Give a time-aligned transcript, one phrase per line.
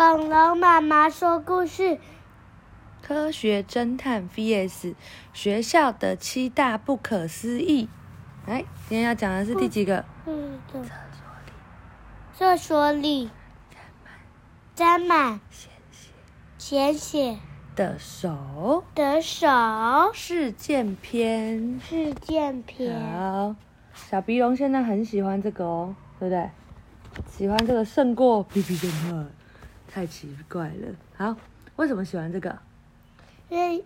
[0.00, 1.98] 恐龙妈妈说故事，
[3.02, 4.94] 科学侦探 VS
[5.34, 7.86] 学校的七大不可思议。
[8.46, 10.02] 哎，今天要讲的是第几个？
[10.24, 10.86] 嗯，厕所
[11.44, 11.52] 里。
[12.32, 13.30] 厕所里。
[13.68, 14.14] 沾满。
[14.74, 16.08] 沾满鲜血。
[16.56, 17.38] 鲜血。
[17.76, 18.82] 的手。
[18.94, 19.46] 的手。
[20.14, 21.78] 事件篇。
[21.78, 23.54] 事件篇，好，
[23.92, 26.50] 小鼻龙现在很喜欢这个哦，对不对？
[27.28, 29.30] 喜欢这个胜过皮皮侦探，
[29.92, 30.94] 太奇怪了。
[31.16, 31.36] 好，
[31.76, 32.58] 为什么喜欢这个？
[33.48, 33.84] 因为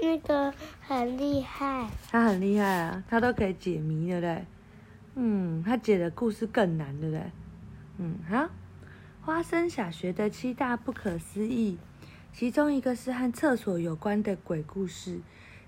[0.00, 1.88] 那个很厉害。
[2.10, 4.44] 他很厉害啊，他都可以解谜，对不对？
[5.14, 7.24] 嗯，他解的故事更难，对不对？
[7.98, 8.48] 嗯，好。
[9.22, 11.78] 花生小学的七大不可思议，
[12.34, 15.20] 其中一个是和厕所有关的鬼故事，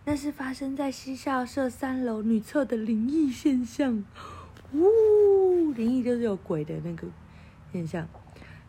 [0.05, 4.05] 那是发生在西校舍三楼女厕的灵异现象。
[4.75, 7.09] 呜，灵异就是有鬼的那个
[7.73, 8.07] 现象。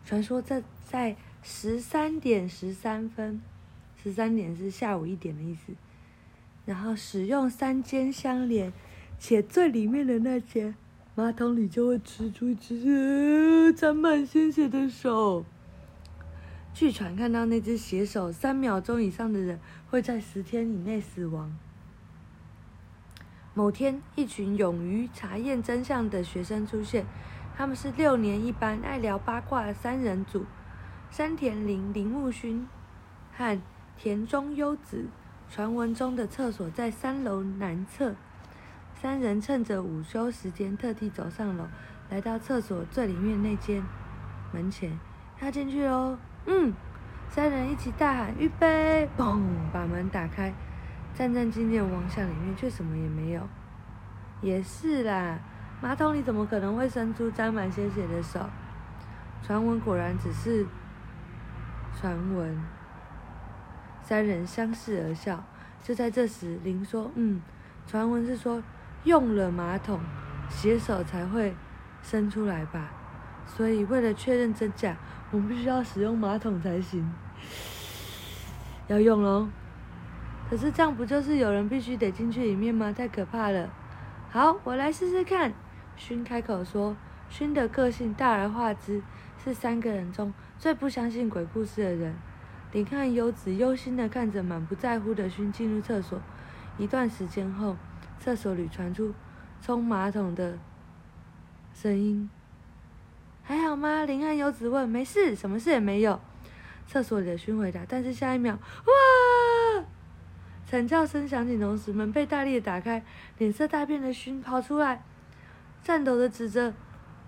[0.08, 3.42] 传说在在十三点十三分，
[4.02, 5.74] 十三点是下午一点的意思。
[6.66, 8.72] 然后使用三间相连，
[9.20, 10.74] 且最里面的那间
[11.14, 15.44] 马桶里就会吃出一只沾满鲜血的手。
[16.74, 21.54] 据传，看到那只血手，三秒钟以上的人会在十天以内死亡。
[23.54, 27.06] 某天，一群勇于查验真相的学生出现，
[27.58, 30.46] 他们是六年一班爱聊八卦的三人组：
[31.10, 32.68] 山田绫、铃木勋
[33.36, 33.60] 和
[33.98, 35.08] 田中优子。
[35.50, 38.14] 传闻中的厕所在三楼南侧，
[38.94, 41.66] 三人趁着午休时间特地走上楼，
[42.10, 43.82] 来到厕所最里面那间
[44.54, 45.00] 门前，
[45.42, 46.20] 要进去喽。
[46.46, 46.72] 嗯，
[47.28, 49.42] 三人一起大喊：“预备！”嘣，
[49.74, 50.54] 把门打开，
[51.16, 53.42] 战战兢兢地望向里面，却什么也没有。
[54.42, 55.40] 也是啦，
[55.80, 58.40] 马桶里怎么可能会伸出沾满鲜血的手？
[59.44, 60.66] 传闻果然只是
[61.96, 62.60] 传闻。
[64.02, 65.44] 三人相视而笑。
[65.84, 67.42] 就在这时，林说：“嗯，
[67.86, 68.62] 传闻是说
[69.04, 70.00] 用了马桶，
[70.50, 71.56] 血手才会
[72.02, 72.90] 伸出来吧？
[73.46, 74.98] 所以为了确认真假，
[75.32, 77.10] 我们必须要使用马桶才行。
[78.88, 79.48] 要用喽！
[80.50, 82.92] 可是这样不就是有人必须得进去里面吗？
[82.92, 83.70] 太可怕了！
[84.30, 85.54] 好，我来试试看。”
[85.98, 86.96] 勋开口说。
[87.30, 89.02] 勋的个性大而化之，
[89.44, 92.16] 是三个人中最不相信鬼故事的人。
[92.72, 96.22] 林汉优子忧心地看着满不在乎的勋进入厕所。
[96.78, 97.76] 一段时间后，
[98.18, 99.14] 厕所里传出
[99.62, 100.58] 冲马桶的
[101.74, 102.30] 声音。
[103.44, 104.06] 还好吗？
[104.06, 104.88] 林汉优子问。
[104.88, 106.22] 没事，什么事也没有。
[106.86, 107.82] 厕所里的勋回答。
[107.90, 109.84] 但是下一秒，哇！
[110.66, 113.04] 惨叫声响起，同时门被大力的打开，
[113.38, 115.04] 脸色大变的勋跑出来，
[115.88, 116.74] 颤抖的指着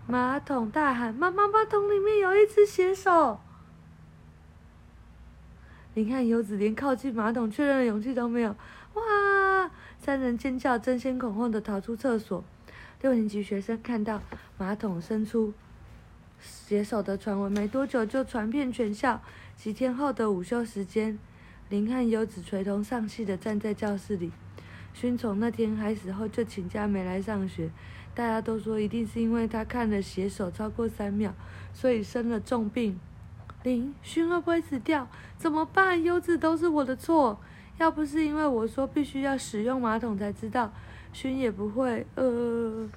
[0.06, 3.40] 马桶大喊：“妈妈，马桶里面有一只血手！”
[5.96, 8.54] 林汉优子连靠近马桶确认的勇气都没有，
[8.96, 9.72] 哇！
[9.98, 12.44] 三人尖叫，争先恐后的逃出厕所。
[13.00, 14.22] 六年级学生看到
[14.58, 15.54] 马桶伸出
[16.42, 19.22] 血手的传闻，没多久就传遍全校。
[19.56, 21.18] 几天后的午休时间，
[21.70, 24.34] 林汉优子垂头丧气的站在教室里。
[24.94, 27.70] 勋从那天开始后就请假没来上学，
[28.16, 31.34] 大家都说一定是因为他看了血手超过三秒，
[31.74, 33.00] 所以生了重病。
[33.64, 35.08] 林勋会不会死掉？
[35.38, 36.04] 怎么办？
[36.04, 37.40] 优子都是我的错。
[37.78, 40.74] 要不是因为我说必须要使用马桶才知道，
[41.14, 42.06] 勋也不会。
[42.16, 42.90] 呃，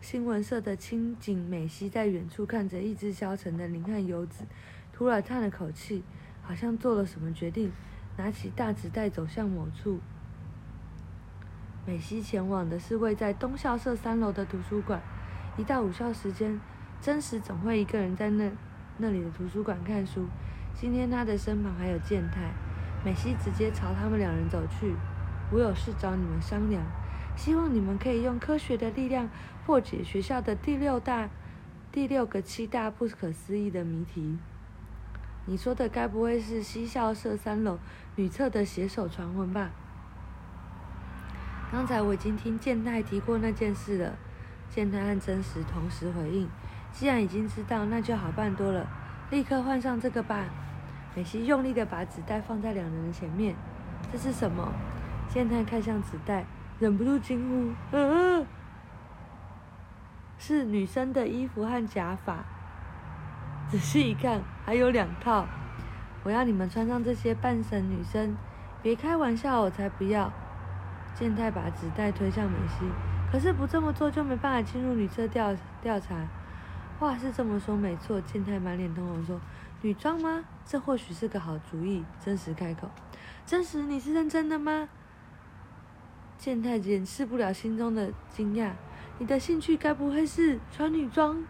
[0.00, 4.44] 新闻社的清井美希在远处看着意志消沉的林和优子，
[4.92, 6.04] 突然叹了口气，
[6.42, 7.72] 好像做了什么决定，
[8.16, 9.98] 拿起大纸袋走向某处。
[11.86, 15.00] 美希前往的是位在东校舍三楼的图书馆。
[15.56, 16.60] 一到午休时间，
[17.00, 18.50] 真实总会一个人在那。
[18.98, 20.26] 那里的图书馆看书。
[20.74, 22.52] 今天他的身旁还有健太。
[23.02, 24.94] 美希直接朝他们两人走去。
[25.50, 26.82] 我有事找你们商量，
[27.34, 29.28] 希望你们可以用科学的力量
[29.64, 31.30] 破解学校的第六大、
[31.90, 34.38] 第六个七大不可思议的谜题。
[35.46, 37.78] 你说的该不会是西校舍三楼
[38.16, 39.70] 女厕的携手传闻吧？
[41.70, 44.12] 刚才我已经听健太提过那件事了。
[44.68, 46.48] 健太和真实同时回应。
[46.92, 48.86] 既然已经知道，那就好办多了。
[49.30, 50.46] 立刻换上这个吧。
[51.14, 53.54] 美希用力的把纸袋放在两人的前面。
[54.12, 54.72] 这是什么？
[55.28, 56.44] 健太看向纸袋，
[56.80, 58.44] 忍不住惊呼：“嗯，
[60.38, 62.44] 是女生的衣服和假发。
[63.68, 65.46] 仔细一看，还有两套。
[66.24, 68.36] 我要你们穿上这些扮成女生。
[68.82, 70.32] 别开玩笑，我才不要。”
[71.14, 72.84] 健太把纸袋推向美希，
[73.30, 76.16] 可是不这么做就没办法进入女厕调调查。
[76.98, 79.40] 话是这么说没错，健太满脸通红说
[79.80, 80.44] ：“女装吗？
[80.66, 82.04] 这或许是个好主意。
[82.22, 82.90] 真实开口
[83.46, 84.88] ：“真实，你是认真的吗？”
[86.36, 88.72] 健太掩饰不了心中的惊讶
[89.18, 91.42] ：“你的兴趣该不会是穿女装？”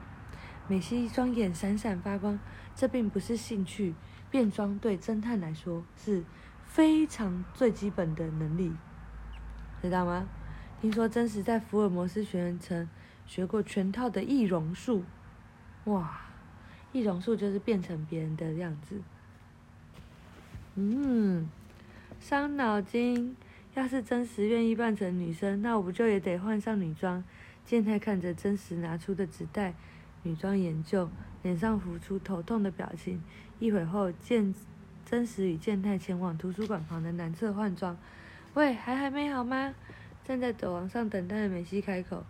[0.69, 2.39] 美希双眼闪闪发光。
[2.77, 3.95] 这并不是兴趣，
[4.31, 6.25] 变装对侦探来说是
[6.65, 8.73] 非常最基本的能力，
[9.83, 10.29] 知道吗？
[10.81, 12.89] 听说真实在福尔摩斯学院曾
[13.27, 15.05] 学过全套的易容术，
[15.85, 16.23] 哇！
[16.93, 19.01] 易容术就是变成别人的样子。
[20.75, 21.49] 嗯，
[22.19, 23.37] 伤脑筋。
[23.75, 27.23] 要是真实愿意扮成女生，那我不就也得换上女装？
[27.65, 29.75] 健太看着真实拿出的纸袋，
[30.25, 31.09] 女装研究，
[31.43, 33.23] 脸上浮出头痛的表情。
[33.61, 34.53] 一会后，健
[35.07, 37.97] 真实与健太前往图书馆旁的男厕换装。
[38.55, 39.75] 喂，还还没好吗？
[40.25, 42.25] 站在走廊上等待的美希开口。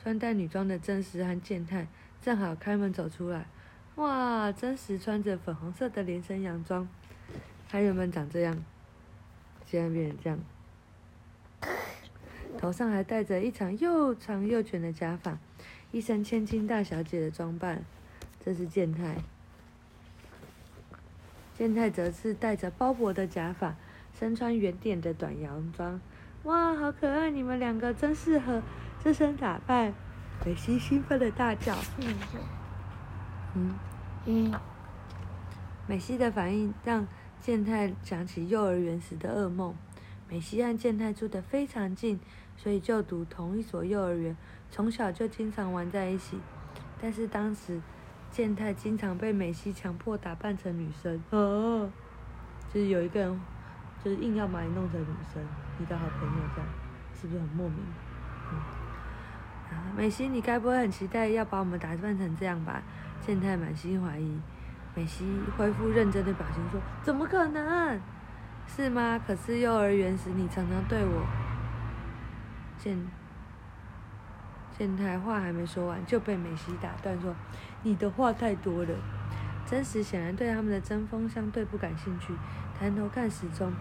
[0.00, 1.88] 穿戴女装的真实和健太
[2.22, 3.46] 正好开门走出来。
[3.96, 4.52] 哇！
[4.52, 6.88] 真实穿着粉红色的连身洋装，
[7.68, 8.64] 他原本长这样，
[9.66, 10.38] 现在变成这样，
[12.56, 15.38] 头上还戴着一长又长又卷的假发，
[15.90, 17.84] 一身千金大小姐的装扮。
[18.44, 19.16] 这是健太，
[21.56, 23.74] 健太则是戴着包脖的假发，
[24.18, 26.00] 身穿圆点的短洋装。
[26.42, 27.30] 哇，好可爱！
[27.30, 28.60] 你们两个真适合
[29.02, 29.94] 这身打扮。
[30.44, 31.76] 美西兴奋的大叫。
[33.54, 33.74] 嗯。
[34.26, 34.52] 嗯，
[35.86, 37.06] 美西的反应让
[37.40, 39.74] 健太想起幼儿园时的噩梦。
[40.28, 42.18] 美西和健太住得非常近，
[42.56, 44.36] 所以就读同一所幼儿园，
[44.70, 46.38] 从小就经常玩在一起。
[47.00, 47.80] 但是当时
[48.30, 51.90] 健太经常被美西强迫打扮成女生，哦，
[52.72, 53.40] 就是有一个人
[54.04, 55.42] 就是硬要把你弄成女生，
[55.78, 56.68] 你的好朋友这样，
[57.20, 57.78] 是不是很莫名？
[58.52, 58.56] 嗯，
[59.70, 62.82] 啊，美希，你该不会很期待要把我们打扮成这样吧？
[63.20, 64.40] 健太满心怀疑，
[64.94, 65.24] 美希
[65.56, 68.00] 恢复认真的表情说：“怎么可能？
[68.66, 69.20] 是吗？
[69.26, 71.26] 可是幼儿园时你常常对我……”
[72.78, 72.96] 健
[74.78, 77.34] 健太话还没说完就被美希打断说
[77.82, 78.94] ：“你的话太多了。”
[79.66, 82.32] 真实显然对他们的针锋相对不感兴趣，
[82.78, 83.72] 抬头看时钟，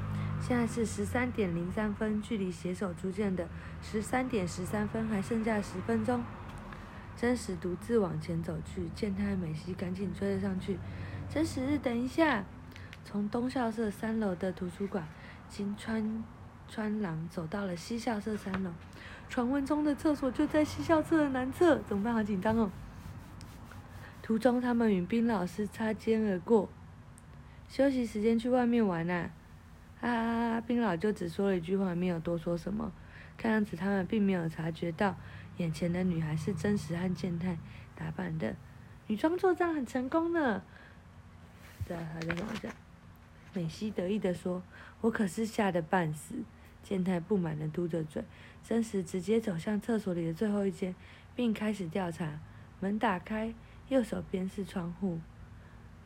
[0.42, 3.48] 现在是十三点零三分，距离携手出现的
[3.80, 6.24] 十三点十三分还剩下十分钟。
[7.16, 10.80] 真实独自往前走去，见他美希赶紧追了上去。
[11.30, 12.44] 真实，等一下！
[13.06, 15.08] 从东校舍三楼的图书馆，
[15.48, 16.24] 经穿
[16.68, 18.72] 穿廊走到了西校舍三楼。
[19.30, 22.14] 传闻中的厕所就在西校舍的南侧，怎么办？
[22.14, 22.72] 好紧张哦！
[24.22, 26.68] 途中，他们与冰老师擦肩而过。
[27.68, 29.30] 休息时间去外面玩啊！
[30.02, 30.62] 啊啊！
[30.62, 32.92] 冰老就只说了一句话，没有多说什么。
[33.38, 35.16] 看样子他们并没有察觉到。
[35.58, 37.58] 眼前的女孩是真实和健太
[37.96, 38.56] 打扮的，
[39.08, 40.62] 女装作战很成功呢。
[41.88, 42.70] 对，还在往下。
[43.54, 44.62] 美希得意地说
[45.02, 46.36] ：“我可是吓得半死。”
[46.84, 48.24] 健太不满地嘟着嘴。
[48.64, 50.94] 真实直接走向厕所里的最后一间，
[51.36, 52.40] 并开始调查。
[52.80, 53.54] 门打开，
[53.90, 55.20] 右手边是窗户，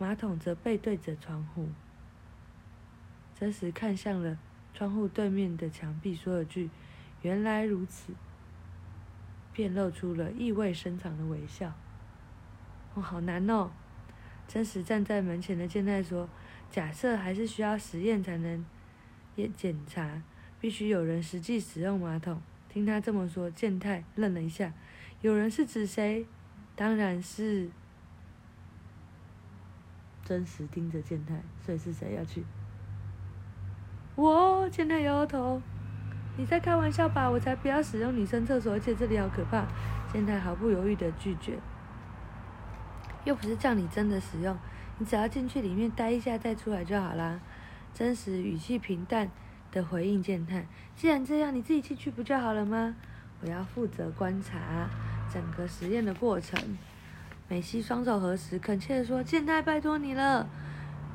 [0.01, 1.69] 马桶则背对着窗户。
[3.35, 4.35] 真实看向了
[4.73, 6.71] 窗户对面的墙壁，说了句
[7.21, 8.15] ：“原来如此。”
[9.53, 11.71] 便露出了意味深长的微笑。
[12.95, 13.69] 哦，好难哦！
[14.47, 16.27] 真实站在门前的健太说
[16.71, 18.65] ：“假设还是需要实验才能
[19.35, 20.23] 也检查，
[20.59, 24.73] 必须有人实际使用马桶。”听他这么说，健太愣了一下。
[25.21, 26.25] 有人是指谁？
[26.75, 27.69] 当然是
[30.31, 32.45] 真实盯着健太，所以是谁要去？
[34.15, 35.61] 我健太摇摇头。
[36.37, 37.29] 你在开玩笑吧？
[37.29, 39.65] 我才不要使用女生厕所，而且这里好可怕。
[40.13, 41.59] 健太毫不犹豫的拒绝，
[43.25, 44.57] 又不是叫你真的使用，
[44.99, 47.41] 你只要进去里面待一下再出来就好啦。
[47.93, 49.29] 真实语气平淡
[49.69, 52.95] 的回应健太：既然这样，你自己进去不就好了吗？
[53.41, 54.89] 我要负责观察
[55.29, 56.57] 整个实验的过程。
[57.51, 60.47] 美希双手合十，恳切的说：健太，拜托你了。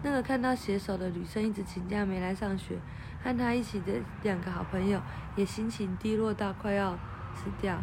[0.02, 2.76] 那个看到携手的女生一直请假没来上学。
[3.24, 5.00] 和她一起的两个好朋友
[5.34, 6.92] 也心情低落到快要
[7.34, 7.76] 死掉。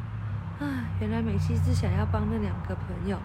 [0.59, 3.17] 啊，原来美希是想要帮那两个朋友。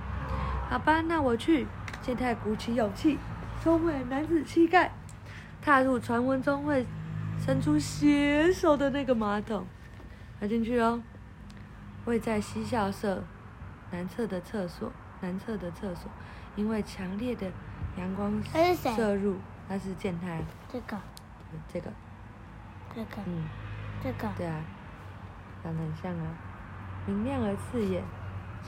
[0.71, 1.67] 好吧，那我去。
[2.01, 3.19] 健太鼓起勇气，
[3.63, 4.91] 充满男子气概，
[5.61, 6.87] 踏入传闻中会
[7.39, 9.67] 伸出携手的那个马桶，
[10.41, 11.03] 爬进去哦。
[12.07, 13.23] 位在西校舍
[13.91, 14.91] 南侧的厕所，
[15.21, 16.11] 南侧的厕所，
[16.57, 17.51] 因为强烈的
[17.97, 19.37] 阳光射入，
[19.69, 20.43] 那是健太。
[20.73, 20.97] 这个。
[21.73, 21.91] 这个。
[22.95, 23.45] 这个，嗯，
[24.03, 24.65] 这个，对啊，
[25.63, 26.35] 长得很像啊，
[27.07, 28.03] 明亮而刺眼。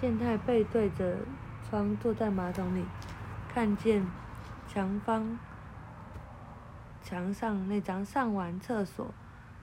[0.01, 1.17] 健太背对着
[1.69, 2.85] 窗，坐在马桶里，
[3.53, 4.07] 看见
[4.69, 5.39] 墙方
[7.03, 9.13] 墙上那张上完厕所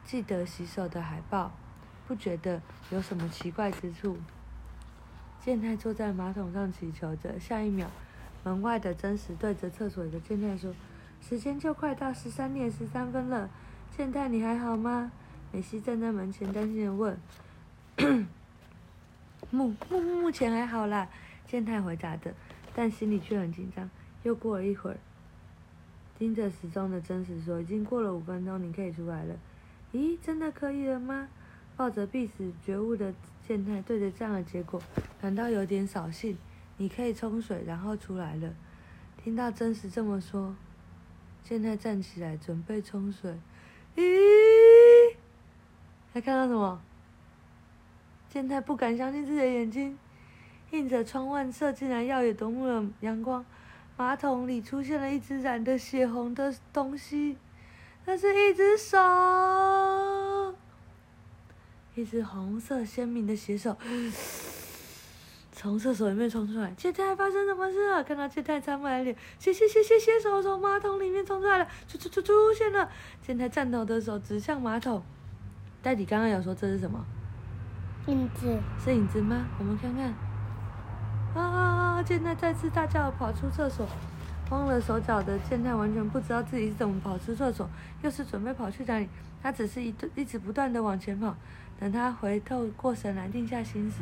[0.03, 1.51] 记得洗手的海报，
[2.07, 4.17] 不觉得有什么奇怪之处。
[5.47, 7.87] 健太坐在马桶上祈求着，下一秒，
[8.43, 10.75] 门外的真实对着厕所里的健太说
[11.23, 13.49] ：“时间就快到十三点十三分了，
[13.95, 15.09] 健太你还好吗？”
[15.53, 17.17] 美希站在门前，担心的问
[19.49, 21.07] ：“目目目前还好啦。”
[21.47, 22.33] 健太回答的，
[22.75, 23.89] 但心里却很紧张。
[24.23, 24.97] 又过了一会儿，
[26.19, 29.37] 盯着时钟的真实说：“已经过了五分钟，你可以出来了。”
[29.95, 31.29] 咦，真的可以了吗？
[31.77, 33.13] 抱着必死觉悟的
[33.47, 34.81] 健太对着这样的结果
[35.21, 36.37] 感到有点扫兴。
[36.75, 38.53] 你可以冲水，然后出来了。
[39.23, 40.55] 听到真实这么说，
[41.41, 43.39] 健太站起来准备冲水。
[43.95, 45.15] 咦，
[46.13, 46.81] 还看到什么？
[48.29, 49.97] 健太不敢相信自己的眼睛，
[50.71, 53.43] 映着窗外射进来耀眼夺目的阳光，
[53.95, 57.37] 马桶里出现了一只染得血红的东西，
[58.05, 58.97] 那是一只手。
[61.97, 63.75] 一只红色鲜明的血手
[65.51, 68.03] 从厕所里面冲出来，健太发生什么事了？
[68.03, 72.87] 看到健太苍白的脸，血血血血血手从马桶里面冲出来了，出出出出现了！
[73.25, 75.01] 健太颤抖的手指向马桶。
[75.81, 77.03] 戴迪刚刚有说这是什么？
[78.05, 78.59] 影子。
[78.77, 79.47] 是影子吗？
[79.57, 80.13] 我们看看。
[81.33, 82.03] 啊！
[82.03, 83.87] 健太再次大叫，跑出厕所。
[84.49, 87.69] 慌了手脚的健太完全不知道自己是怎么跑出厕所，
[88.01, 89.09] 又是准备跑去哪里。
[89.43, 91.35] 他只是一一直不断的往前跑。
[91.79, 93.97] 等他回透过神来，定下心时，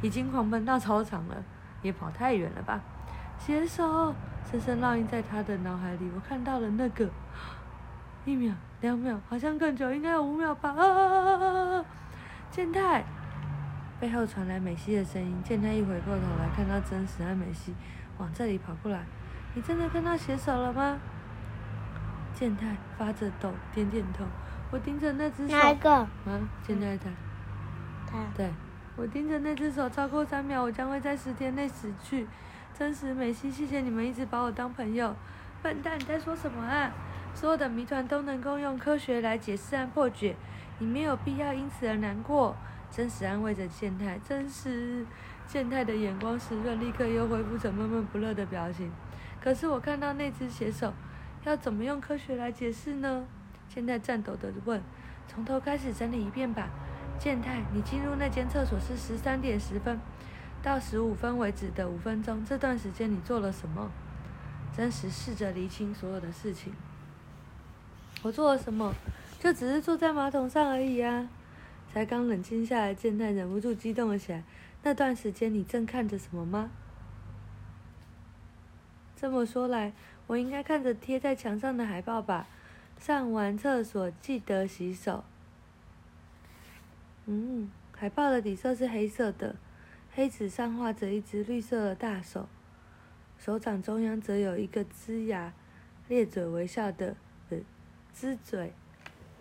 [0.00, 1.42] 已经狂奔到操场了。
[1.82, 2.80] 也跑太远了吧？
[3.38, 4.14] 携手，
[4.50, 6.10] 深深烙印在他的脑海里。
[6.14, 7.08] 我看到了那个，
[8.24, 10.70] 一秒、两秒，好像更久，应该有五秒吧。
[10.70, 11.84] 啊！
[12.50, 13.04] 健太，
[14.00, 15.36] 背后传来美希的声音。
[15.44, 17.74] 健太一回过头来，看到真实和美希
[18.16, 19.04] 往这里跑过来。
[19.58, 20.96] 你真的看到携手了吗？
[22.32, 24.24] 健太发着抖，点点头。
[24.70, 25.56] 我盯着那只手。
[25.56, 25.92] 哪一个？
[25.92, 26.08] 啊，
[26.64, 27.10] 健太他。
[28.06, 28.18] 他。
[28.36, 28.48] 对，
[28.94, 32.24] 我盯着那只手，超过三秒，我将会在十天内死去。
[32.72, 35.12] 真实美希，谢谢你们一直把我当朋友。
[35.60, 36.92] 笨蛋，你在说什么啊？
[37.34, 40.36] 所有的谜团都能够用科学来解释和破解，
[40.78, 42.54] 你没有必要因此而难过。
[42.92, 45.04] 真实安慰着健太，真实，
[45.48, 48.88] 健太的眼光湿润，立刻又恢复成闷闷不乐的表情。
[49.40, 50.92] 可是我看到那只写手，
[51.44, 53.26] 要怎么用科学来解释呢？
[53.68, 54.82] 健太颤抖的问
[55.28, 56.68] ：“从头开始整理一遍吧。”
[57.18, 59.98] 健太，你进入那间厕所是十三点十分
[60.62, 63.90] 到十五分为止的五分钟，这段时间你做了什么？
[64.76, 66.72] 真实试着厘清所有的事情。
[68.22, 68.94] 我做了什么？
[69.40, 71.28] 就只是坐在马桶上而已啊！
[71.92, 74.42] 才刚冷静下来，健太忍不住激动了起来。
[74.82, 76.70] 那段时间你正看着什么吗？
[79.20, 79.92] 这么说来，
[80.28, 82.46] 我应该看着贴在墙上的海报吧？
[83.00, 85.24] 上完厕所记得洗手。
[87.26, 89.56] 嗯，海报的底色是黑色的，
[90.14, 92.48] 黑纸上画着一只绿色的大手，
[93.38, 95.52] 手掌中央则有一个龇牙、
[96.06, 97.16] 咧嘴微笑的，
[97.50, 97.58] 呃，
[98.16, 98.72] 龇嘴、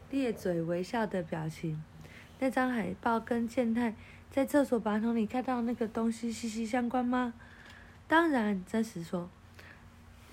[0.10, 1.80] 咧嘴微笑的表情。
[2.40, 3.96] 那张海报跟健太
[4.32, 7.36] 在厕所马桶里看到那个东西息息相关吗？
[8.08, 9.30] 当然，真实说，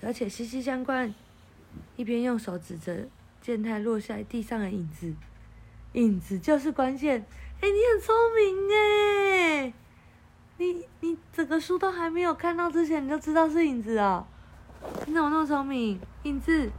[0.05, 1.13] 而且息息相关。
[1.97, 3.07] 一边用手指着
[3.41, 5.13] 健太落下地上的影子，
[5.93, 7.25] 影子就是关键。
[7.59, 9.73] 哎，你很聪明哎！
[10.57, 14.25] 你你整个书都还没有看到之前，你就知道是影子啊？
[15.05, 15.99] 你怎么那么聪明？
[16.23, 16.69] 影子，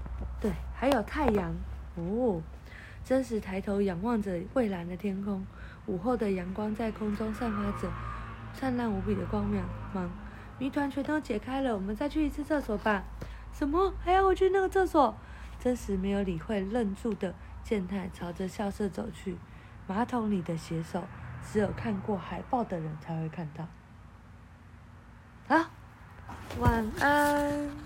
[0.41, 1.55] 对，还有太阳
[1.97, 2.41] 哦。
[3.05, 5.47] 真实抬头仰望着蔚蓝的天空，
[5.87, 7.91] 午后的阳光在空中散发着
[8.55, 9.45] 灿烂无比的光
[9.93, 10.11] 芒。
[10.59, 13.05] 谜团全都解开了，我们再去一次厕所吧。
[13.53, 13.93] 什么？
[14.03, 15.15] 还要我去那个厕所？
[15.59, 19.37] 真实没有理会愣住的健太，朝着校舍走去。
[19.87, 21.05] 马桶里的写手，
[21.43, 23.67] 只有看过海报的人才会看到。
[25.49, 25.71] 好，
[26.59, 27.86] 晚安。